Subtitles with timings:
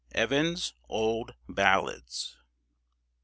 [0.15, 2.35] EVANS' OLD BALLADS.